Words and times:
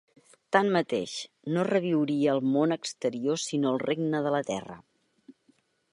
Tanmateix, 0.55 1.11
no 1.57 1.65
reviuria 1.67 2.33
al 2.33 2.43
Món 2.55 2.75
exterior 2.77 3.41
sinó 3.45 3.75
al 3.75 3.81
Regne 3.87 4.23
de 4.29 4.33
la 4.37 4.45
Terra. 4.49 4.83